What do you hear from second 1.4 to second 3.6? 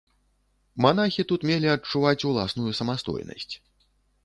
мелі адчуваць уласную самастойнасць.